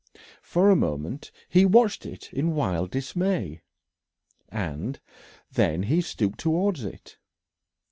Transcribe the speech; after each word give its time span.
For 0.41 0.71
a 0.71 0.75
moment 0.75 1.31
he 1.47 1.63
watched 1.63 2.07
it 2.07 2.33
in 2.33 2.55
wild 2.55 2.89
dismay, 2.89 3.61
and 4.49 4.99
then 5.51 5.83
he 5.83 6.01
stooped 6.01 6.39
towards 6.39 6.83
it. 6.83 7.19